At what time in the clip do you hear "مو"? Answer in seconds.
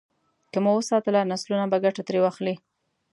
0.65-0.71